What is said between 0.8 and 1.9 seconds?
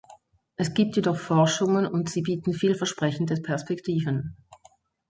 jedoch Forschungen,